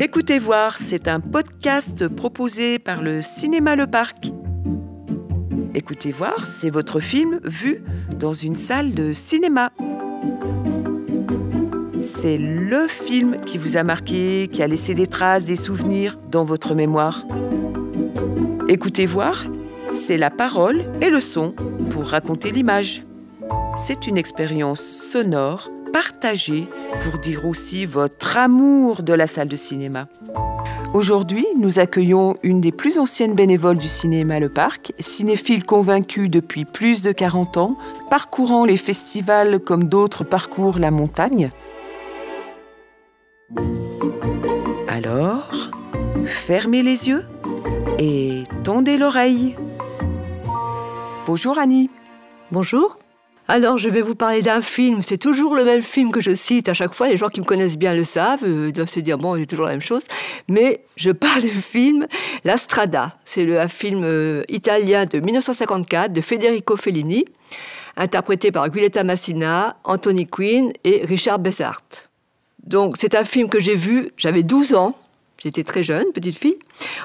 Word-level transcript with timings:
Écoutez 0.00 0.38
voir, 0.38 0.78
c'est 0.78 1.08
un 1.08 1.18
podcast 1.18 2.06
proposé 2.06 2.78
par 2.78 3.02
le 3.02 3.20
Cinéma 3.20 3.74
Le 3.74 3.88
Parc. 3.88 4.30
Écoutez 5.74 6.12
voir, 6.12 6.46
c'est 6.46 6.70
votre 6.70 7.00
film 7.00 7.40
vu 7.42 7.82
dans 8.16 8.32
une 8.32 8.54
salle 8.54 8.94
de 8.94 9.12
cinéma. 9.12 9.72
C'est 12.00 12.38
le 12.38 12.86
film 12.86 13.38
qui 13.44 13.58
vous 13.58 13.76
a 13.76 13.82
marqué, 13.82 14.48
qui 14.52 14.62
a 14.62 14.68
laissé 14.68 14.94
des 14.94 15.08
traces, 15.08 15.44
des 15.44 15.56
souvenirs 15.56 16.16
dans 16.30 16.44
votre 16.44 16.76
mémoire. 16.76 17.26
Écoutez 18.68 19.06
voir, 19.06 19.46
c'est 19.92 20.16
la 20.16 20.30
parole 20.30 20.84
et 21.02 21.10
le 21.10 21.20
son 21.20 21.56
pour 21.90 22.06
raconter 22.06 22.52
l'image. 22.52 23.02
C'est 23.76 24.06
une 24.06 24.16
expérience 24.16 24.80
sonore 24.80 25.68
partagée 25.98 26.68
pour 27.02 27.18
dire 27.18 27.44
aussi 27.44 27.84
votre 27.84 28.36
amour 28.36 29.02
de 29.02 29.12
la 29.12 29.26
salle 29.26 29.48
de 29.48 29.56
cinéma. 29.56 30.06
Aujourd'hui, 30.94 31.44
nous 31.56 31.80
accueillons 31.80 32.36
une 32.44 32.60
des 32.60 32.70
plus 32.70 33.00
anciennes 33.00 33.34
bénévoles 33.34 33.78
du 33.78 33.88
cinéma 33.88 34.38
Le 34.38 34.48
Parc, 34.48 34.92
cinéphile 35.00 35.64
convaincue 35.64 36.28
depuis 36.28 36.64
plus 36.64 37.02
de 37.02 37.10
40 37.10 37.56
ans, 37.56 37.76
parcourant 38.10 38.64
les 38.64 38.76
festivals 38.76 39.58
comme 39.58 39.88
d'autres 39.88 40.22
parcourent 40.22 40.78
la 40.78 40.92
montagne. 40.92 41.50
Alors, 44.86 45.50
fermez 46.26 46.84
les 46.84 47.08
yeux 47.08 47.24
et 47.98 48.44
tendez 48.62 48.98
l'oreille. 48.98 49.56
Bonjour 51.26 51.58
Annie. 51.58 51.90
Bonjour. 52.52 53.00
Alors, 53.50 53.78
je 53.78 53.88
vais 53.88 54.02
vous 54.02 54.14
parler 54.14 54.42
d'un 54.42 54.60
film. 54.60 55.00
C'est 55.00 55.16
toujours 55.16 55.56
le 55.56 55.64
même 55.64 55.80
film 55.80 56.12
que 56.12 56.20
je 56.20 56.34
cite 56.34 56.68
à 56.68 56.74
chaque 56.74 56.92
fois. 56.92 57.08
Les 57.08 57.16
gens 57.16 57.28
qui 57.28 57.40
me 57.40 57.46
connaissent 57.46 57.78
bien 57.78 57.94
le 57.94 58.04
savent. 58.04 58.44
Euh, 58.44 58.66
ils 58.68 58.74
doivent 58.74 58.90
se 58.90 59.00
dire, 59.00 59.16
bon, 59.16 59.38
j'ai 59.38 59.46
toujours 59.46 59.64
la 59.64 59.72
même 59.72 59.80
chose. 59.80 60.02
Mais 60.48 60.84
je 60.96 61.10
parle 61.10 61.40
du 61.40 61.48
film 61.48 62.06
La 62.44 62.58
Strada. 62.58 63.16
C'est 63.24 63.58
un 63.58 63.68
film 63.68 64.02
euh, 64.04 64.42
italien 64.50 65.06
de 65.06 65.18
1954 65.18 66.12
de 66.12 66.20
Federico 66.20 66.76
Fellini, 66.76 67.24
interprété 67.96 68.52
par 68.52 68.68
Guiletta 68.68 69.02
Massina, 69.02 69.78
Anthony 69.84 70.26
Quinn 70.26 70.70
et 70.84 71.06
Richard 71.06 71.38
Bessart. 71.38 71.80
Donc, 72.64 72.96
c'est 73.00 73.14
un 73.14 73.24
film 73.24 73.48
que 73.48 73.60
j'ai 73.60 73.76
vu, 73.76 74.10
j'avais 74.18 74.42
12 74.42 74.74
ans. 74.74 74.94
J'étais 75.42 75.64
très 75.64 75.82
jeune, 75.82 76.12
petite 76.12 76.36
fille, 76.36 76.58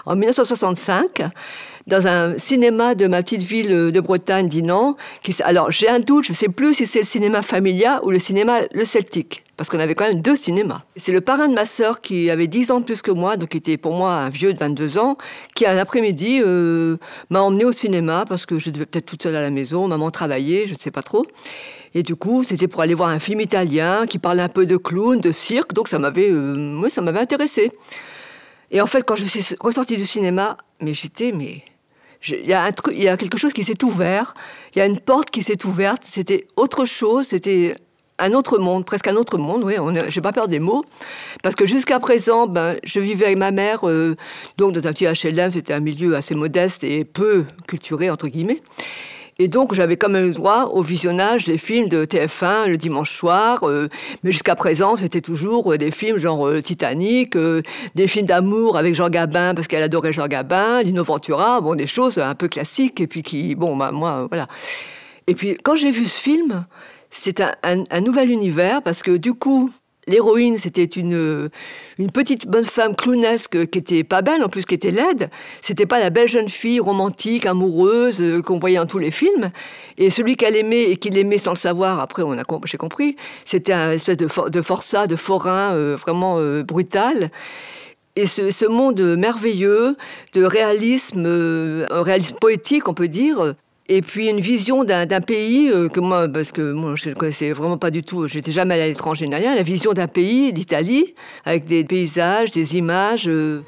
en 0.06 0.18
1965 0.18 1.22
dans 1.88 2.08
un 2.08 2.38
cinéma 2.38 2.96
de 2.96 3.08
ma 3.08 3.22
petite 3.24 3.42
ville 3.42 3.92
de 3.92 4.00
Bretagne, 4.00 4.48
Dinan. 4.48 4.96
Alors, 5.44 5.72
j'ai 5.72 5.90
un 5.90 6.00
doute, 6.00 6.26
je 6.26 6.32
ne 6.32 6.36
sais 6.36 6.50
plus 6.50 6.76
si 6.76 6.88
c'est 6.88 7.00
le 7.00 7.06
cinéma 7.06 7.42
Familia 7.42 8.04
ou 8.04 8.12
le 8.12 8.20
cinéma 8.20 8.60
Le 8.74 8.86
Celtic, 8.86 9.44
parce 9.58 9.70
qu'on 9.70 9.80
avait 9.80 9.96
quand 9.96 10.08
même 10.08 10.22
deux 10.22 10.36
cinémas. 10.36 10.82
C'est 10.96 11.12
le 11.12 11.22
parrain 11.22 11.48
de 11.48 11.54
ma 11.54 11.66
sœur 11.66 12.02
qui 12.02 12.30
avait 12.30 12.48
10 12.48 12.72
ans 12.72 12.80
de 12.80 12.86
plus 12.86 13.02
que 13.02 13.12
moi, 13.12 13.38
donc 13.38 13.50
qui 13.50 13.58
était 13.58 13.78
pour 13.78 13.94
moi 13.94 14.14
un 14.14 14.30
vieux 14.30 14.54
de 14.54 14.60
22 14.60 14.98
ans, 14.98 15.18
qui 15.56 15.66
un 15.66 15.78
après-midi 15.78 16.42
euh, 16.44 16.98
m'a 17.30 17.42
emmené 17.42 17.66
au 17.66 17.72
cinéma 17.72 18.26
parce 18.28 18.46
que 18.46 18.60
je 18.60 18.70
devais 18.70 18.86
peut-être 18.86 19.06
toute 19.06 19.24
seule 19.24 19.36
à 19.36 19.42
la 19.42 19.50
maison, 19.50 19.88
maman 19.88 20.10
travaillait, 20.10 20.68
je 20.68 20.74
ne 20.74 20.78
sais 20.78 20.92
pas 20.92 21.04
trop. 21.04 21.26
Et 21.96 22.02
du 22.02 22.16
coup, 22.16 22.44
c'était 22.44 22.68
pour 22.68 22.82
aller 22.82 22.96
voir 22.96 23.10
un 23.10 23.20
film 23.20 23.42
italien 23.42 24.08
qui 24.08 24.18
parlait 24.18 24.42
un 24.42 24.50
peu 24.50 24.66
de 24.66 24.78
clown, 24.78 25.20
de 25.20 25.32
cirque, 25.32 25.74
donc 25.74 25.88
ça 25.88 26.00
m'avait, 26.00 26.32
euh, 26.32 26.90
m'avait 27.02 27.20
intéressé. 27.20 27.72
Et 28.72 28.82
en 28.82 28.88
fait, 28.88 29.04
quand 29.04 29.16
je 29.16 29.26
suis 29.26 29.56
ressortie 29.60 29.98
du 29.98 30.06
cinéma, 30.06 30.58
mais 30.82 30.96
j'étais, 30.96 31.32
mais 31.32 31.64
il 32.28 32.46
y, 32.46 32.54
a 32.54 33.18
quelque 33.18 33.38
chose 33.38 33.54
qui 33.54 33.64
s'est 33.64 33.84
ouvert, 33.84 34.34
il 34.76 34.80
y 34.80 34.82
a 34.82 34.86
une 34.86 35.00
porte 35.00 35.30
qui 35.30 35.44
s'est 35.44 35.66
ouverte, 35.66 36.04
c'était 36.06 36.48
autre 36.56 36.86
chose, 36.86 37.28
c'était 37.28 37.76
un 38.20 38.34
autre 38.34 38.58
monde, 38.58 38.86
presque 38.86 39.08
un 39.08 39.16
autre 39.16 39.38
monde, 39.38 39.64
oui, 39.64 39.74
j'ai 40.08 40.22
pas 40.22 40.32
peur 40.32 40.48
des 40.48 40.60
mots, 40.60 40.86
parce 41.42 41.56
que 41.56 41.66
jusqu'à 41.66 42.00
présent, 42.00 42.48
ben, 42.48 42.78
je 42.84 43.00
vivais 43.00 43.26
avec 43.26 43.38
ma 43.38 43.52
mère, 43.52 43.88
euh, 43.88 44.16
donc 44.58 44.74
dans 44.74 44.88
un 44.88 44.94
petit 44.94 45.06
HLM, 45.06 45.52
c'était 45.52 45.74
un 45.74 45.80
milieu 45.80 46.16
assez 46.16 46.36
modeste 46.36 46.84
et 46.84 47.04
peu 47.04 47.46
culturé, 47.68 48.10
entre 48.10 48.28
guillemets. 48.28 48.62
Et 49.40 49.48
donc, 49.48 49.74
j'avais 49.74 49.98
quand 49.98 50.10
même 50.10 50.32
droit 50.32 50.66
au 50.74 50.84
visionnage 50.84 51.46
des 51.46 51.58
films 51.58 51.90
de 51.90 52.06
TF1 52.06 52.68
le 52.68 52.78
dimanche 52.78 53.12
soir. 53.16 53.68
Euh, 53.68 53.90
mais 54.24 54.32
jusqu'à 54.32 54.56
présent, 54.56 54.96
c'était 54.96 55.22
toujours 55.22 55.74
euh, 55.74 55.78
des 55.78 55.92
films 55.92 56.18
genre 56.18 56.48
euh, 56.48 56.62
Titanic, 56.62 57.36
des 57.96 58.08
films 58.08 58.28
d'amour 58.28 58.78
avec 58.78 58.96
Jean 58.96 59.10
Gabin, 59.10 59.56
parce 59.56 59.68
qu'elle 59.68 59.84
adorait 59.84 60.14
Jean 60.14 60.28
Gabin, 60.28 60.84
Lino 60.84 61.04
Ventura, 61.04 61.62
bon, 61.62 61.76
des 61.76 61.88
choses 61.88 62.18
un 62.20 62.36
peu 62.36 62.48
classiques, 62.48 63.02
et 63.02 63.08
puis 63.08 63.24
qui, 63.24 63.56
bon, 63.56 63.76
bah, 63.76 63.92
moi, 63.92 64.28
voilà. 64.30 64.48
Et 65.28 65.36
puis, 65.36 65.58
quand 65.64 65.76
j'ai 65.76 65.92
vu 65.92 66.06
ce 66.06 66.20
film, 66.20 66.66
c'est 67.10 67.42
un, 67.42 68.02
nouvel 68.02 68.30
univers, 68.30 68.82
parce 68.82 69.04
que 69.04 69.18
du 69.18 69.34
coup, 69.34 69.72
L'héroïne, 70.08 70.58
c'était 70.58 70.84
une, 70.84 71.50
une 71.98 72.12
petite 72.12 72.48
bonne 72.48 72.66
femme 72.66 72.96
clownesque 72.96 73.70
qui 73.70 73.80
était 73.80 74.04
pas 74.04 74.22
belle, 74.22 74.44
en 74.44 74.50
plus 74.50 74.66
qui 74.66 74.76
était 74.76 74.92
laide. 74.92 75.30
C'était 75.62 75.86
pas 75.86 76.00
la 76.00 76.10
belle 76.10 76.28
jeune 76.28 76.50
fille 76.50 76.82
romantique, 76.82 77.46
amoureuse 77.46 78.22
euh, 78.22 78.42
qu'on 78.42 78.60
voyait 78.60 78.78
dans 78.78 78.86
tous 78.86 78.98
les 78.98 79.12
films. 79.12 79.52
Et 79.98 80.10
celui 80.10 80.36
qu'elle 80.36 80.58
aimait 80.58 80.84
et 80.84 80.98
qu'il 80.98 81.18
aimait 81.18 81.38
sans 81.38 81.52
le 81.52 81.58
savoir, 81.58 82.00
après 82.00 82.24
on 82.24 82.34
a 82.34 82.44
j'ai 82.66 82.78
compris, 82.78 83.16
c'était 83.46 83.74
un 83.74 83.92
espèce 83.92 84.18
de, 84.18 84.62
forçat, 84.62 85.08
de 85.08 85.16
forain 85.16 85.74
euh, 85.74 85.96
vraiment 86.00 86.36
euh, 86.38 86.64
brutal. 86.64 87.32
Et 88.16 88.28
ce, 88.28 88.52
ce, 88.52 88.66
monde 88.66 89.02
merveilleux 89.18 89.96
de 90.34 90.44
réalisme, 90.44 91.26
réalisme 91.90 92.36
poétique, 92.40 92.88
on 92.88 92.94
peut 92.94 93.08
dire, 93.08 93.56
et 93.90 94.02
puis 94.02 94.30
une 94.30 94.40
vision 94.40 94.84
d'un 94.84 95.22
pays 95.22 95.70
euh, 95.70 95.90
que 95.90 96.00
moi, 96.00 96.28
parce 96.28 96.52
que 96.52 96.72
moi 96.72 96.96
je 96.96 97.10
ne 97.10 97.16
connaissais 97.16 97.52
vraiment 97.52 97.78
pas 97.78 97.92
du 97.92 98.02
tout, 98.02 98.28
j'étais 98.28 98.52
jamais 98.52 98.76
allé 98.76 98.84
à 98.84 98.88
l'étranger 98.88 99.26
ni 99.28 99.36
rien, 99.36 99.56
la 99.56 99.64
vision 99.64 99.94
d'un 99.94 100.08
pays, 100.08 100.52
l'Italie, 100.52 101.16
avec 101.46 101.66
des 101.66 101.84
paysages, 101.84 102.52
des 102.52 102.78
images. 102.78 103.28
Euh... 103.28 103.64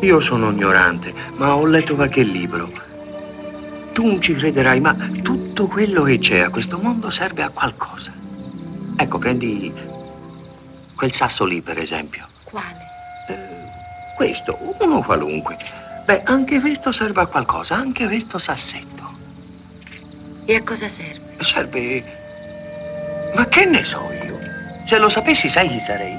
Io 0.00 0.20
sono 0.20 0.50
ignorante, 0.50 1.14
ma 1.36 1.56
ho 1.56 1.64
letto 1.64 1.94
qualche 1.94 2.22
libro. 2.22 2.70
Tu 3.94 4.04
non 4.04 4.20
ci 4.20 4.34
crederai, 4.34 4.80
ma 4.80 4.94
tutto 5.22 5.66
quello 5.68 6.02
che 6.02 6.18
c'è 6.18 6.40
a 6.40 6.50
questo 6.50 6.78
mondo 6.78 7.10
serve 7.10 7.42
a 7.42 7.48
qualcosa. 7.48 8.12
Ecco, 8.96 9.18
prendi 9.18 9.72
quel 10.94 11.12
sasso 11.12 11.44
lì, 11.44 11.62
per 11.62 11.78
esempio. 11.78 12.26
Quale? 12.42 12.76
Eh, 13.28 13.36
questo, 14.16 14.58
uno 14.80 15.00
qualunque. 15.00 15.56
Beh, 16.04 16.22
anche 16.24 16.60
questo 16.60 16.92
serve 16.92 17.22
a 17.22 17.26
qualcosa, 17.26 17.76
anche 17.76 18.06
questo 18.06 18.38
sassetto. 18.38 18.93
E 20.46 20.56
a 20.56 20.62
cosa 20.62 20.90
serve? 20.90 21.20
Serve... 21.40 22.04
Ma 23.34 23.46
che 23.48 23.64
ne 23.64 23.82
so 23.84 24.10
io? 24.26 24.38
Se 24.86 24.98
lo 24.98 25.08
sapessi, 25.08 25.48
sai 25.48 25.68
chi 25.68 25.80
sarei? 25.86 26.14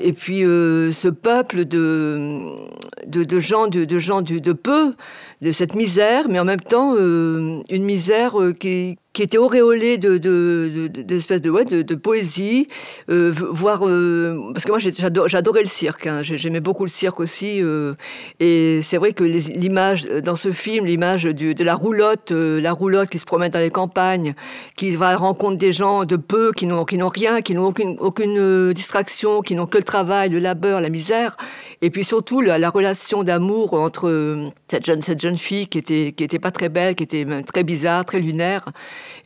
Et 0.00 0.12
puis 0.12 0.44
euh, 0.44 0.92
ce 0.92 1.08
peuple 1.08 1.64
de, 1.64 2.66
de, 3.06 3.24
de 3.24 3.40
gens, 3.40 3.66
de, 3.66 3.84
de 3.84 3.98
gens 3.98 4.22
de, 4.22 4.38
de, 4.38 4.52
peu, 4.52 4.94
de 5.40 5.50
cette 5.50 5.74
misère, 5.74 6.28
mais 6.28 6.38
en 6.38 6.44
même 6.44 6.60
temps 6.60 6.94
euh, 6.96 7.62
une 7.70 7.84
misère 7.84 8.40
euh, 8.40 8.52
qui, 8.52 8.96
qui 9.14 9.22
était 9.22 9.38
auréolé 9.38 9.96
de, 9.96 10.18
de, 10.18 10.88
d'espèces 10.88 11.40
de, 11.40 11.48
ouais, 11.48 11.64
de, 11.64 11.94
poésie, 11.94 12.66
euh, 13.08 13.32
voire 13.32 13.86
euh, 13.86 14.50
parce 14.52 14.64
que 14.64 14.70
moi 14.70 14.80
j'adorais 14.80 15.62
le 15.62 15.68
cirque, 15.68 16.08
hein, 16.08 16.22
j'aimais 16.22 16.60
beaucoup 16.60 16.84
le 16.84 16.90
cirque 16.90 17.20
aussi, 17.20 17.62
euh, 17.62 17.94
et 18.40 18.80
c'est 18.82 18.96
vrai 18.96 19.12
que 19.12 19.22
l'image 19.22 20.04
dans 20.24 20.34
ce 20.34 20.50
film, 20.50 20.84
l'image 20.84 21.22
de 21.22 21.64
la 21.64 21.76
roulotte, 21.76 22.32
la 22.32 22.72
roulotte 22.72 23.08
qui 23.08 23.20
se 23.20 23.24
promène 23.24 23.52
dans 23.52 23.60
les 23.60 23.70
campagnes, 23.70 24.34
qui 24.76 24.90
va 24.96 25.08
à 25.08 25.12
la 25.12 25.18
rencontre 25.18 25.58
des 25.58 25.72
gens 25.72 26.04
de 26.04 26.16
peu, 26.16 26.50
qui 26.50 26.66
n'ont 26.66 26.84
rien, 26.84 27.40
qui 27.40 27.54
n'ont 27.54 27.66
aucune 27.66 27.96
aucune 28.00 28.72
distraction, 28.72 29.42
qui 29.42 29.54
n'ont 29.54 29.66
que 29.66 29.78
le 29.78 29.84
travail, 29.84 30.28
le 30.28 30.40
labeur, 30.40 30.80
la 30.80 30.88
misère, 30.88 31.36
et 31.82 31.90
puis 31.90 32.02
surtout 32.02 32.40
la, 32.40 32.58
la 32.58 32.68
relation 32.68 33.22
d'amour 33.22 33.74
entre 33.74 34.50
cette 34.66 34.84
jeune 34.84 35.02
cette 35.02 35.20
jeune 35.20 35.38
fille 35.38 35.68
qui 35.68 35.78
était 35.78 36.12
qui 36.16 36.24
était 36.24 36.40
pas 36.40 36.50
très 36.50 36.68
belle, 36.68 36.96
qui 36.96 37.04
était 37.04 37.24
très 37.46 37.62
bizarre, 37.62 38.04
très 38.04 38.18
lunaire. 38.18 38.64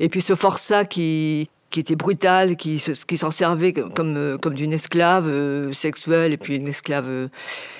Et 0.00 0.08
puis 0.08 0.22
ce 0.22 0.34
forçat 0.34 0.84
qui, 0.84 1.48
était 1.76 1.96
brutal, 1.96 2.56
qui, 2.56 2.78
s'en 2.78 3.30
servait 3.30 3.72
comme, 3.72 4.16
euh, 4.16 4.38
comme 4.38 4.54
d'une 4.54 4.72
esclave 4.72 5.28
euh, 5.28 5.72
sexuelle 5.72 6.32
et 6.32 6.36
puis 6.36 6.56
une 6.56 6.68
esclave. 6.68 7.06
Euh, 7.08 7.28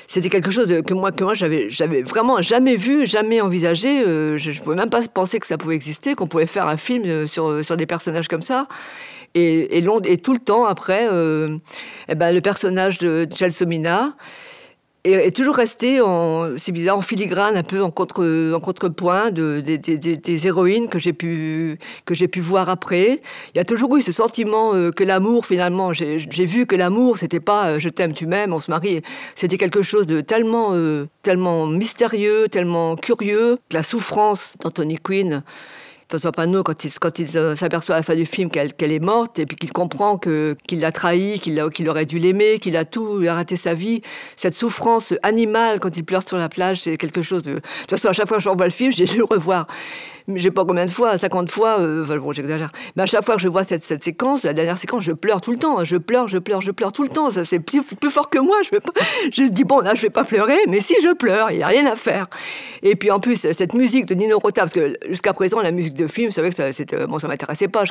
c'était 0.06 0.29
quelque 0.29 0.50
chose 0.50 0.69
que 0.87 0.95
moi, 0.95 1.11
que 1.12 1.25
moi 1.25 1.35
j'avais, 1.35 2.03
vraiment 2.03 2.41
jamais 2.43 2.77
vu, 2.77 3.06
jamais 3.06 3.41
envisagé. 3.41 4.05
je 4.05 4.50
ne 4.50 4.62
pouvais 4.62 4.77
même 4.77 4.91
pas 4.91 5.03
penser 5.03 5.39
que 5.39 5.47
ça 5.47 5.59
pouvait 5.59 5.75
exister, 5.75 6.15
qu'on 6.15 6.27
pouvait 6.27 6.47
faire 6.47 6.67
un 6.67 6.77
film 6.77 7.27
sur, 7.27 7.65
sur 7.65 7.77
des 7.77 7.87
personnages 7.87 8.29
comme 8.29 8.43
ça. 8.43 8.69
Et, 9.35 9.83
tout 10.23 10.33
le 10.33 10.39
temps 10.39 10.65
après, 10.65 11.06
eh 12.09 12.15
ben, 12.15 12.35
le 12.35 12.41
personnage 12.41 12.99
de 12.99 13.27
Est, 15.05 15.35
toujours 15.35 15.55
resté, 15.55 16.00
c'est 16.56 16.73
bizarre, 16.73 16.99
en 16.99 17.03
filigrane, 17.03 17.56
un 17.56 17.62
peu 17.62 17.83
en, 17.83 17.91
contre, 17.91 18.53
en 18.55 18.61
contrepoint 18.61 19.31
de, 19.31 19.61
des 19.61 20.47
héroïnes 20.47 20.89
que 20.89 20.99
j'ai 20.99 21.12
pu, 21.12 21.79
que 22.05 22.15
pu 22.27 22.41
voir 22.41 22.69
après. 22.69 23.21
Il 23.55 23.59
y 23.59 23.61
a 23.61 23.65
toujours 23.65 23.97
eu 23.97 24.03
ce 24.03 24.12
sentiment 24.12 24.75
euh, 24.75 24.91
que 24.91 25.05
l'amour, 25.05 25.47
finalement, 25.47 25.93
j'ai 25.93 26.47
vu 26.47 26.67
que 26.67 26.77
l'amour, 26.77 27.19
c'était 27.19 27.41
pas 27.41 27.69
euh, 27.69 27.79
je 27.79 27.89
t'aime, 27.89 28.12
tu 28.12 28.27
m'aimes, 28.27 28.53
on 28.53 28.61
se 28.61 28.71
marie. 28.71 29.03
C'était 29.35 29.56
quelque 29.56 29.83
chose 29.83 30.06
de 30.06 30.21
tellement, 30.21 30.71
euh, 30.73 31.06
tellement 31.23 31.67
mystérieux, 31.67 32.49
tellement 32.49 32.97
curieux. 32.97 33.59
La 33.73 33.83
souffrance 33.83 34.56
d'Anthony 34.61 34.99
Quinn, 34.99 35.43
un 36.25 36.32
panneau 36.32 36.62
quand 36.62 36.84
il, 36.84 36.93
quand 36.99 37.19
il 37.19 37.37
euh, 37.37 37.55
s'aperçoit 37.55 37.96
à 37.96 37.99
la 37.99 38.02
fin 38.02 38.14
du 38.14 38.26
film 38.26 38.50
qu'elle 38.50 38.93
est 38.93 38.99
morte 38.99 39.38
et 39.38 39.46
puis 39.46 39.56
qu'il 39.56 39.72
comprend 39.72 40.19
qu'il 40.19 40.81
l'a 40.81 40.93
trahi, 40.93 41.38
qu'il 41.40 41.88
aurait 41.88 42.06
dû 42.06 42.19
l'aimer, 42.19 42.58
qu'il 42.58 42.76
a 42.76 42.84
tout 42.84 43.20
raté 43.26 43.56
sa 43.56 43.75
vie. 43.75 44.02
Cette 44.37 44.55
souffrance 44.55 45.14
animale 45.22 45.81
quand 45.81 45.96
il 45.96 46.05
pleure 46.05 46.22
sur 46.22 46.38
la 46.38 46.49
plage, 46.49 46.82
c'est 46.82 46.96
quelque 46.96 47.22
chose 47.22 47.43
de. 47.43 47.55
De 47.55 47.60
toute 47.60 47.90
façon, 47.90 48.08
à 48.08 48.12
chaque 48.12 48.28
fois 48.28 48.38
que 48.38 48.43
je 48.43 48.49
revois 48.49 48.66
le 48.66 48.72
film, 48.72 48.93
j'ai 48.93 49.05
dû 49.05 49.19
le 49.19 49.25
revoir 49.25 49.66
je 50.37 50.43
sais 50.43 50.51
pas 50.51 50.65
combien 50.65 50.85
de 50.85 50.91
fois, 50.91 51.17
50 51.17 51.51
fois, 51.51 51.81
euh, 51.81 52.19
bon, 52.19 52.33
j'exagère. 52.33 52.71
Mais 52.97 53.05
à 53.05 53.07
chaque 53.07 53.25
fois 53.25 53.37
que 53.37 53.41
je 53.41 53.49
vois 53.49 53.65
cette, 53.65 53.83
cette, 53.83 54.05
séquence, 54.05 54.43
la 54.45 54.53
dernière 54.53 54.77
séquence, 54.77 55.03
je 55.03 55.13
pleure 55.13 55.41
tout 55.41 55.53
le 55.53 55.59
temps. 55.59 55.83
Je 55.85 55.97
pleure, 55.97 56.29
je 56.29 56.39
pleure, 56.39 56.61
je 56.61 56.71
pleure 56.71 56.93
tout 56.93 57.03
le 57.03 57.09
temps. 57.09 57.31
Ça, 57.31 57.45
c'est 57.45 57.61
plus, 57.61 57.83
plus, 57.83 58.11
fort 58.11 58.29
que 58.29 58.39
moi. 58.39 58.57
Je, 58.63 58.77
je 59.33 59.49
dis, 59.49 59.65
bon, 59.65 59.81
là, 59.81 59.95
je 59.95 60.03
vais 60.03 60.11
pas 60.11 60.25
pleurer, 60.25 60.59
mais 60.69 60.81
si 60.81 60.95
je 61.03 61.15
pleure, 61.15 61.51
il 61.51 61.59
n'y 61.59 61.63
a 61.63 61.69
rien 61.69 61.87
à 61.87 61.97
faire. 61.97 62.27
Et 62.83 62.95
puis, 62.95 63.11
en 63.11 63.21
plus, 63.21 63.37
cette 63.37 63.75
musique 63.75 64.07
de 64.07 64.15
Nino 64.15 64.39
Rota, 64.39 64.63
parce 64.63 64.73
que 64.73 64.95
jusqu'à 65.09 65.33
présent, 65.33 65.61
la 65.61 65.71
musique 65.71 65.95
de 65.95 66.07
film, 66.07 66.31
c'est 66.31 66.43
vrai 66.43 66.51
que 66.51 66.57
ça, 66.57 66.73
c'était, 66.73 67.07
bon, 67.07 67.19
ça 67.19 67.29
m'intéressait 67.29 67.69
pas. 67.69 67.85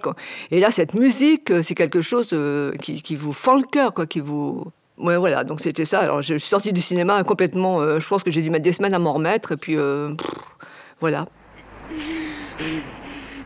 Et 0.51 0.60
là, 0.60 0.69
cette 0.69 0.94
musique, 0.94 1.50
euh, 1.50 1.62
c'est 1.63 1.75
quelque 1.75 2.01
chose 2.01 2.30
euh, 2.34 2.74
qui, 2.74 3.01
qui, 3.01 3.16
vous 3.16 3.34
fend 3.34 3.56
le 3.56 3.63
cœur, 3.63 3.94
quoi, 3.94 4.06
qui 4.06 4.19
vous. 4.19 4.63
Ouais, 4.98 5.18
voilà, 5.18 5.44
donc 5.44 5.60
c'était 5.60 5.86
ça. 5.86 6.00
Alors, 6.00 6.22
je 6.22 6.36
suis 6.36 6.50
sortie 6.50 6.74
du 6.74 6.81
cinéma 6.81 7.24
complètement. 7.24 8.00
je 8.00 8.07
pense 8.07 8.24
que 8.24 8.31
j'ai 8.31 8.42
dû 8.42 8.50
mettre 8.50 8.63
des 8.63 8.72
semaines 8.72 8.95
à 8.95 9.00
m'en 9.00 9.13
remettre, 9.13 9.51
et 9.51 9.57
puis 9.57 9.78
voilà. 11.00 11.28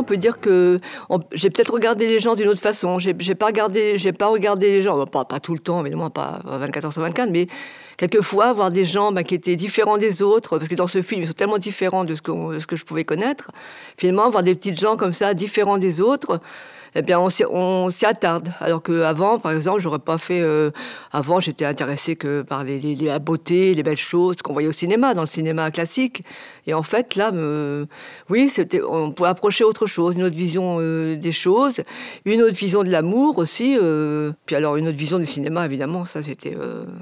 on 0.00 0.04
peut 0.04 0.16
dire 0.16 0.40
que 0.40 0.80
j'ai 1.32 1.50
peut-être 1.50 1.72
regardé 1.72 2.08
les 2.08 2.18
gens 2.18 2.34
d'une 2.34 2.48
autre 2.48 2.60
façon. 2.60 2.98
J'ai 2.98 3.14
pas 3.34 3.46
regardé, 3.46 3.98
j'ai 3.98 4.12
pas 4.12 4.26
regardé 4.26 4.70
les 4.70 4.82
gens, 4.82 5.06
pas, 5.06 5.24
pas, 5.24 5.40
tout 5.40 5.52
le 5.52 5.60
temps, 5.60 5.80
évidemment, 5.80 6.10
pas 6.10 6.40
24 6.44 6.86
heures 6.86 6.92
sur 6.92 7.02
24, 7.02 7.30
mais 7.30 7.46
quelquefois 7.96 8.52
voir 8.52 8.70
des 8.70 8.84
gens 8.84 9.12
bah, 9.12 9.22
qui 9.22 9.34
étaient 9.34 9.56
différents 9.56 9.98
des 9.98 10.22
autres, 10.22 10.58
parce 10.58 10.68
que 10.68 10.74
dans 10.74 10.86
ce 10.86 11.02
film, 11.02 11.22
ils 11.22 11.26
sont 11.26 11.34
tellement 11.34 11.58
différents 11.58 12.04
de 12.04 12.14
ce 12.14 12.22
que, 12.22 12.58
ce 12.58 12.66
que 12.66 12.76
je 12.76 12.84
pouvais 12.84 13.04
connaître. 13.04 13.50
Finalement, 13.96 14.28
voir 14.30 14.42
des 14.42 14.54
petites 14.54 14.80
gens 14.80 14.96
comme 14.96 15.12
ça, 15.12 15.34
différents 15.34 15.78
des 15.78 16.00
autres 16.00 16.40
eh 16.94 17.02
bien, 17.02 17.20
on 17.20 17.90
s'y 17.90 18.06
attarde. 18.06 18.48
Alors 18.60 18.82
qu'avant, 18.82 19.38
par 19.38 19.52
exemple, 19.52 19.80
j'aurais 19.80 20.00
pas 20.00 20.18
fait. 20.18 20.40
Euh, 20.40 20.70
avant, 21.12 21.38
j'étais 21.38 21.64
intéressée 21.64 22.16
que 22.16 22.42
par 22.42 22.64
les, 22.64 22.96
la 22.96 23.18
beauté, 23.18 23.74
les 23.74 23.82
belles 23.82 23.96
choses 23.96 24.42
qu'on 24.42 24.52
voyait 24.52 24.68
au 24.68 24.72
cinéma, 24.72 25.14
dans 25.14 25.22
le 25.22 25.28
cinéma 25.28 25.70
classique. 25.70 26.24
Et 26.66 26.74
en 26.74 26.82
fait, 26.82 27.14
là, 27.14 27.32
oui, 28.28 28.48
c'était, 28.48 28.82
on 28.82 29.12
pouvait 29.12 29.28
approcher 29.28 29.64
autre 29.64 29.86
chose, 29.86 30.14
une 30.16 30.24
autre 30.24 30.36
vision 30.36 30.78
euh, 30.80 31.16
des 31.16 31.32
choses, 31.32 31.80
une 32.24 32.42
autre 32.42 32.54
vision 32.54 32.82
de 32.82 32.90
l'amour 32.90 33.38
aussi. 33.38 33.78
Euh, 33.80 34.32
puis 34.46 34.56
alors, 34.56 34.76
une 34.76 34.88
autre 34.88 34.98
vision 34.98 35.18
du 35.18 35.26
cinéma, 35.26 35.64
évidemment, 35.64 36.04
ça, 36.04 36.22
c'était. 36.22 36.56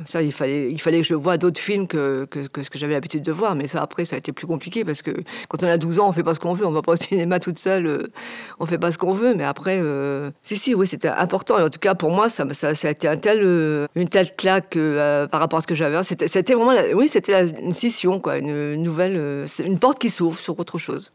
ça, 0.04 0.22
il 0.22 0.32
fallait, 0.32 0.70
il 0.70 0.80
fallait 0.80 1.00
que 1.00 1.06
je 1.06 1.14
voie 1.14 1.38
d'autres 1.38 1.60
films 1.60 1.88
que, 1.88 2.26
que, 2.30 2.46
que 2.46 2.62
ce 2.62 2.70
que 2.70 2.78
j'avais 2.78 2.94
l'habitude 2.94 3.22
de 3.22 3.32
voir. 3.32 3.54
Mais 3.54 3.68
ça, 3.68 3.82
après, 3.82 4.04
ça 4.04 4.16
a 4.16 4.18
été 4.18 4.32
plus 4.32 4.46
compliqué 4.46 4.84
parce 4.84 5.02
que 5.02 5.12
quand 5.48 5.62
on 5.64 5.68
a 5.68 5.78
12 5.78 6.00
ans, 6.00 6.08
on 6.08 6.12
fait 6.12 6.22
pas 6.22 6.34
ce 6.34 6.40
qu'on 6.40 6.54
veut. 6.54 6.66
On 6.66 6.72
va 6.72 6.82
pas 6.82 6.92
au 6.92 6.96
cinéma 6.96 7.40
toute 7.40 7.58
seule. 7.58 8.08
on 8.58 8.66
fait 8.66 8.78
pas 8.78 8.92
ce 8.92 8.98
qu'on 8.98 9.12
veut. 9.12 9.34
Mais 9.34 9.44
après, 9.44 9.77
euh, 9.78 10.30
si, 10.42 10.56
si, 10.56 10.74
oui, 10.74 10.86
c'était 10.86 11.08
important. 11.08 11.58
Et 11.58 11.62
en 11.62 11.70
tout 11.70 11.78
cas, 11.78 11.94
pour 11.94 12.10
moi, 12.10 12.28
ça, 12.28 12.44
ça, 12.52 12.68
a 12.68 12.90
été 12.90 13.08
un 13.08 13.16
tel, 13.16 13.40
euh, 13.42 13.86
une 13.94 14.08
telle 14.08 14.34
claque 14.34 14.76
euh, 14.76 15.26
par 15.26 15.40
rapport 15.40 15.58
à 15.58 15.62
ce 15.62 15.66
que 15.66 15.74
j'avais. 15.74 16.02
C'était, 16.02 16.28
c'était 16.28 16.54
vraiment, 16.54 16.72
oui, 16.94 17.08
c'était 17.08 17.48
une 17.60 17.74
scission, 17.74 18.20
quoi, 18.20 18.38
une, 18.38 18.74
nouvelle, 18.76 19.46
une 19.64 19.78
porte 19.78 19.98
qui 19.98 20.10
s'ouvre 20.10 20.38
sur 20.38 20.58
autre 20.58 20.78
chose. 20.78 21.12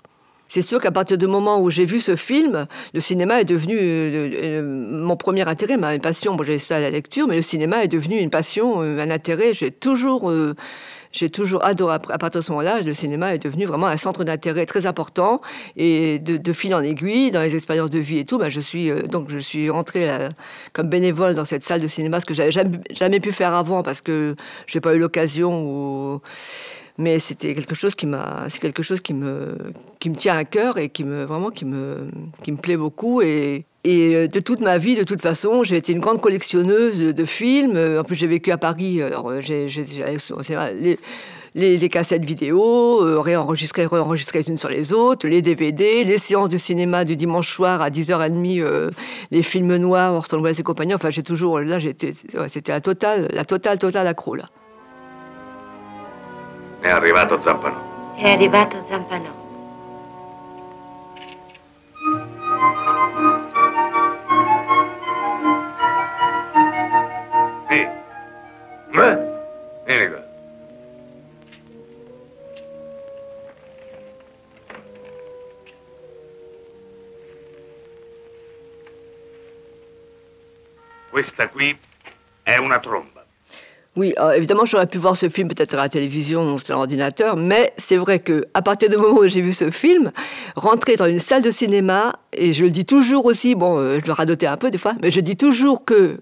C'est 0.47 0.61
sûr 0.61 0.79
qu'à 0.79 0.91
partir 0.91 1.17
du 1.17 1.25
moment 1.25 1.59
où 1.59 1.71
j'ai 1.71 1.85
vu 1.85 1.99
ce 1.99 2.15
film, 2.15 2.67
le 2.93 2.99
cinéma 2.99 3.41
est 3.41 3.45
devenu 3.45 4.61
mon 4.61 5.15
premier 5.15 5.47
intérêt, 5.47 5.77
ma 5.77 5.97
passion. 5.97 6.35
Bon, 6.35 6.43
j'ai 6.43 6.59
ça 6.59 6.75
à 6.75 6.79
la 6.79 6.91
lecture, 6.91 7.27
mais 7.27 7.37
le 7.37 7.41
cinéma 7.41 7.83
est 7.83 7.87
devenu 7.87 8.17
une 8.17 8.29
passion, 8.29 8.81
un 8.81 9.09
intérêt. 9.09 9.55
J'ai 9.55 9.71
toujours 9.71 10.31
j'ai 11.13 11.29
toujours 11.29 11.63
adoré. 11.63 11.93
À 12.09 12.17
partir 12.17 12.41
de 12.41 12.45
ce 12.45 12.51
moment-là, 12.51 12.81
le 12.81 12.93
cinéma 12.93 13.33
est 13.33 13.37
devenu 13.37 13.65
vraiment 13.65 13.87
un 13.87 13.97
centre 13.97 14.23
d'intérêt 14.23 14.65
très 14.65 14.85
important. 14.85 15.41
Et 15.77 16.19
de, 16.19 16.53
fil 16.53 16.75
en 16.75 16.81
aiguille, 16.81 17.31
dans 17.31 17.41
les 17.41 17.55
expériences 17.55 17.89
de 17.89 17.99
vie 17.99 18.17
et 18.17 18.25
tout, 18.25 18.37
bah, 18.37 18.49
je 18.49 18.59
suis 18.59 18.89
euh, 18.89 19.03
donc 19.03 19.29
je 19.29 19.37
suis 19.37 19.69
rentrée 19.69 20.09
euh, 20.09 20.29
comme 20.73 20.89
bénévole 20.89 21.35
dans 21.35 21.45
cette 21.45 21.63
salle 21.63 21.81
de 21.81 21.87
cinéma, 21.87 22.19
ce 22.19 22.25
que 22.25 22.33
j'avais 22.33 22.51
jamais, 22.51 22.79
jamais 22.91 23.19
pu 23.19 23.31
faire 23.31 23.53
avant 23.53 23.83
parce 23.83 24.01
que 24.01 24.35
j'ai 24.65 24.81
pas 24.81 24.95
eu 24.95 24.99
l'occasion 24.99 25.63
ou 25.65 26.21
mais 26.97 27.19
c'était 27.19 27.53
quelque 27.55 27.75
chose 27.75 27.95
qui 27.95 28.05
m'a 28.05 28.45
c'est 28.49 28.59
quelque 28.59 28.83
chose 28.83 29.01
qui 29.01 29.13
me 29.13 29.57
qui 29.99 30.09
me 30.09 30.15
tient 30.15 30.35
à 30.35 30.45
cœur 30.45 30.77
et 30.77 30.89
qui 30.89 31.03
me 31.03 31.23
vraiment 31.23 31.49
qui 31.49 31.65
me 31.65 32.07
qui 32.43 32.51
me 32.51 32.57
plaît 32.57 32.77
beaucoup 32.77 33.21
et 33.21 33.65
et 33.85 34.15
euh, 34.15 34.27
de 34.27 34.39
toute 34.39 34.61
ma 34.61 34.77
vie, 34.77 34.95
de 34.95 35.03
toute 35.03 35.21
façon, 35.21 35.63
j'ai 35.63 35.75
été 35.75 35.91
une 35.91 35.99
grande 35.99 36.21
collectionneuse 36.21 36.99
de 36.99 37.25
films. 37.25 37.75
Euh, 37.75 37.99
en 37.99 38.03
plus, 38.03 38.15
j'ai 38.15 38.27
vécu 38.27 38.51
à 38.51 38.57
Paris. 38.57 39.01
Alors, 39.01 39.29
euh, 39.29 39.41
j'ai, 39.41 39.67
les, 41.55 41.77
les, 41.77 41.89
cassettes 41.89 42.23
vidéo, 42.23 43.21
réenregistrées, 43.21 43.85
réenregistrées 43.85 44.39
les 44.39 44.49
unes 44.49 44.57
sur 44.57 44.69
les 44.69 44.91
autres, 44.91 45.27
les 45.27 45.41
DVD, 45.43 46.03
les 46.03 46.17
séances 46.17 46.49
de 46.49 46.57
cinéma 46.57 47.05
du 47.05 47.15
dimanche 47.15 47.53
soir 47.53 47.81
à 47.81 47.91
10h30, 47.91 48.91
les 49.29 49.43
films 49.43 49.75
noirs, 49.75 50.13
Orson 50.13 50.41
Welles 50.41 50.59
et 50.59 50.63
compagnie. 50.63 50.95
Enfin, 50.95 51.11
j'ai 51.11 51.21
toujours, 51.21 51.59
là, 51.59 51.77
c'était 51.79 52.71
la 52.71 52.81
totale, 52.81 53.27
la 53.33 53.45
totale, 53.45 53.77
totale 53.77 54.07
accro, 54.07 54.35
là. 54.35 54.49
È 56.83 56.89
arrivato 56.89 57.41
Zampano. 57.41 58.13
È 58.17 58.29
arrivato 58.29 58.83
Zampano. 58.89 59.41
Questa 81.09 81.47
qui 81.47 81.79
è 82.41 82.57
una 82.57 82.79
tromba. 82.79 83.12
Oui, 83.95 84.15
euh, 84.19 84.31
évidemment, 84.31 84.65
j'aurais 84.65 84.87
pu 84.87 84.97
voir 84.97 85.15
ce 85.15 85.29
film 85.29 85.47
peut-être 85.47 85.75
à 85.75 85.77
la 85.77 85.89
télévision 85.89 86.55
ou 86.55 86.59
sur 86.59 86.75
l'ordinateur, 86.75 87.37
mais 87.37 87.73
c'est 87.77 87.97
vrai 87.97 88.19
que 88.19 88.45
à 88.55 88.63
partir 88.63 88.89
du 88.89 88.97
moment 88.97 89.19
où 89.19 89.27
j'ai 89.27 89.41
vu 89.41 89.53
ce 89.53 89.69
film, 89.69 90.11
rentrer 90.55 90.95
dans 90.95 91.05
une 91.05 91.19
salle 91.19 91.43
de 91.43 91.51
cinéma, 91.51 92.13
et 92.31 92.53
je 92.53 92.63
le 92.63 92.71
dis 92.71 92.85
toujours 92.85 93.25
aussi, 93.25 93.53
bon, 93.53 93.77
euh, 93.77 93.99
je 94.01 94.07
le 94.07 94.13
radotais 94.13 94.47
un 94.47 94.57
peu 94.57 94.71
des 94.71 94.79
fois, 94.79 94.93
mais 95.03 95.11
je 95.11 95.19
dis 95.19 95.37
toujours 95.37 95.85
que 95.85 96.21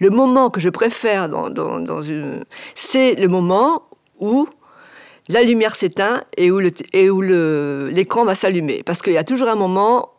le 0.00 0.10
moment 0.10 0.50
que 0.50 0.58
je 0.58 0.68
préfère 0.68 1.28
dans, 1.28 1.50
dans, 1.50 2.02
une, 2.02 2.44
c'est 2.74 3.14
le 3.14 3.28
moment 3.28 3.82
où 4.18 4.48
la 5.28 5.44
lumière 5.44 5.76
s'éteint 5.76 6.24
et 6.36 6.50
où 6.50 6.58
l'écran 6.58 8.24
va 8.24 8.34
s'allumer. 8.34 8.82
Parce 8.82 9.02
qu'il 9.02 9.12
y 9.12 9.18
a 9.18 9.24
toujours 9.24 9.48
un 9.48 9.54
moment 9.54 10.13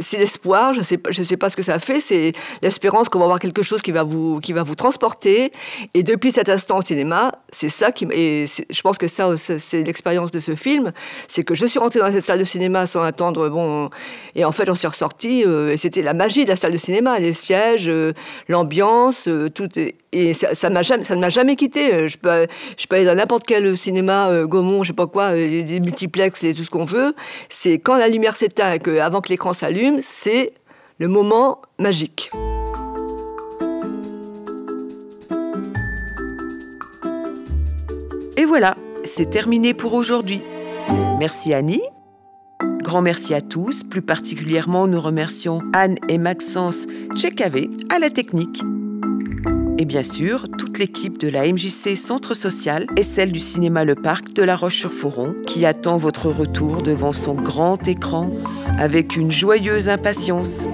c'est 0.00 0.18
l'espoir, 0.18 0.72
je 0.74 0.78
ne 0.78 0.84
sais, 0.84 0.98
je 1.10 1.22
sais 1.22 1.36
pas 1.36 1.48
ce 1.48 1.56
que 1.56 1.62
ça 1.62 1.78
fait, 1.78 2.00
c'est 2.00 2.32
l'espérance 2.62 3.08
qu'on 3.08 3.18
va 3.18 3.26
voir 3.26 3.40
quelque 3.40 3.62
chose 3.62 3.82
qui 3.82 3.92
va 3.92 4.02
vous, 4.02 4.40
qui 4.40 4.52
va 4.52 4.62
vous 4.62 4.74
transporter. 4.74 5.52
Et 5.94 6.02
depuis 6.02 6.32
cet 6.32 6.48
instant 6.48 6.78
au 6.78 6.82
cinéma, 6.82 7.32
c'est 7.50 7.68
ça 7.68 7.92
qui. 7.92 8.06
Et 8.12 8.46
je 8.46 8.82
pense 8.82 8.98
que 8.98 9.08
ça, 9.08 9.36
c'est 9.36 9.82
l'expérience 9.82 10.30
de 10.30 10.38
ce 10.38 10.54
film. 10.54 10.92
C'est 11.28 11.42
que 11.42 11.54
je 11.54 11.66
suis 11.66 11.78
rentrée 11.78 12.00
dans 12.00 12.12
cette 12.12 12.24
salle 12.24 12.38
de 12.38 12.44
cinéma 12.44 12.86
sans 12.86 13.02
attendre. 13.02 13.48
Bon, 13.48 13.90
et 14.34 14.44
en 14.44 14.52
fait, 14.52 14.66
j'en 14.66 14.74
suis 14.74 14.86
ressortie. 14.86 15.44
Euh, 15.44 15.76
c'était 15.76 16.02
la 16.02 16.14
magie 16.14 16.44
de 16.44 16.50
la 16.50 16.56
salle 16.56 16.72
de 16.72 16.78
cinéma 16.78 17.18
les 17.18 17.32
sièges, 17.32 17.88
euh, 17.88 18.12
l'ambiance, 18.48 19.28
euh, 19.28 19.48
tout. 19.48 19.68
Et 20.12 20.34
ça, 20.34 20.54
ça, 20.54 20.70
ça 21.02 21.14
ne 21.14 21.20
m'a 21.20 21.28
jamais 21.28 21.56
quitté. 21.56 22.08
Je 22.08 22.16
peux, 22.16 22.46
je 22.78 22.86
peux 22.86 22.96
aller 22.96 23.04
dans 23.04 23.14
n'importe 23.14 23.44
quel 23.46 23.76
cinéma, 23.76 24.44
Gaumont, 24.44 24.82
je 24.82 24.88
sais 24.88 24.94
pas 24.94 25.06
quoi, 25.06 25.32
des 25.32 25.80
multiplex 25.80 26.42
et 26.44 26.54
tout 26.54 26.64
ce 26.64 26.70
qu'on 26.70 26.84
veut. 26.84 27.14
C'est 27.50 27.78
quand 27.78 27.96
la 27.96 28.08
lumière 28.08 28.36
s'éteint, 28.36 28.78
avant 29.02 29.20
que 29.20 29.28
l'écran 29.28 29.52
s'allume, 29.58 29.98
c'est 30.02 30.52
le 30.98 31.08
moment 31.08 31.62
magique. 31.80 32.30
Et 38.36 38.44
voilà, 38.44 38.76
c'est 39.02 39.30
terminé 39.30 39.74
pour 39.74 39.94
aujourd'hui. 39.94 40.42
Merci 41.18 41.52
Annie. 41.52 41.82
Grand 42.84 43.02
merci 43.02 43.34
à 43.34 43.40
tous, 43.40 43.82
plus 43.82 44.00
particulièrement 44.00 44.86
nous 44.86 45.00
remercions 45.00 45.60
Anne 45.72 45.96
et 46.08 46.18
Maxence 46.18 46.86
Tchekavé 47.16 47.68
à 47.90 47.98
la 47.98 48.10
technique. 48.10 48.62
Et 49.80 49.84
bien 49.84 50.04
sûr, 50.04 50.46
toute 50.56 50.78
l'équipe 50.78 51.18
de 51.18 51.28
la 51.28 51.46
MJC 51.46 51.96
Centre 51.96 52.34
Social 52.34 52.86
et 52.96 53.02
celle 53.02 53.32
du 53.32 53.40
cinéma 53.40 53.84
Le 53.84 53.96
Parc 53.96 54.32
de 54.32 54.42
La 54.42 54.56
Roche-sur-Foron 54.56 55.34
qui 55.46 55.66
attend 55.66 55.96
votre 55.96 56.30
retour 56.30 56.82
devant 56.82 57.12
son 57.12 57.34
grand 57.34 57.86
écran 57.86 58.30
avec 58.78 59.16
une 59.16 59.30
joyeuse 59.30 59.88
impatience. 59.88 60.66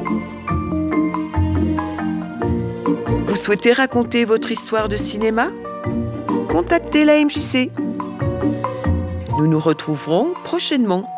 Vous 3.27 3.37
souhaitez 3.37 3.73
raconter 3.73 4.25
votre 4.25 4.53
histoire 4.53 4.89
de 4.89 4.97
cinéma? 4.97 5.49
Contactez 6.49 7.05
la 7.05 7.23
MJC. 7.25 7.71
Nous 9.39 9.47
nous 9.47 9.59
retrouverons 9.59 10.35
prochainement. 10.45 11.14